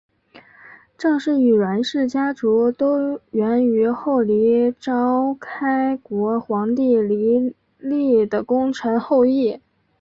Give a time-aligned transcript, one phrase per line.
[0.97, 9.61] 郑氏与阮氏家族都源出于后黎朝开国皇帝黎利的功臣后裔。